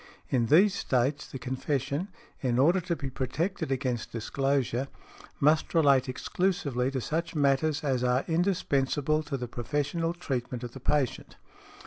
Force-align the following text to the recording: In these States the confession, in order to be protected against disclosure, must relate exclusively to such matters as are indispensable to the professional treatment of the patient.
In 0.31 0.47
these 0.47 0.73
States 0.73 1.27
the 1.27 1.37
confession, 1.37 2.07
in 2.41 2.57
order 2.57 2.81
to 2.81 2.95
be 2.95 3.11
protected 3.11 3.71
against 3.71 4.11
disclosure, 4.11 4.87
must 5.39 5.75
relate 5.75 6.09
exclusively 6.09 6.89
to 6.89 6.99
such 6.99 7.35
matters 7.35 7.83
as 7.83 8.03
are 8.03 8.25
indispensable 8.27 9.21
to 9.21 9.37
the 9.37 9.47
professional 9.47 10.15
treatment 10.15 10.63
of 10.63 10.71
the 10.71 10.79
patient. 10.79 11.35